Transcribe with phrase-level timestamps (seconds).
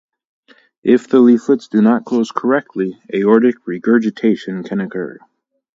[0.81, 5.19] If the leaflets do not close correctly, aortic regurgitation can occur.